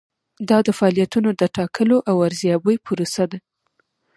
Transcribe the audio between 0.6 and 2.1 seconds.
د فعالیتونو د ټاکلو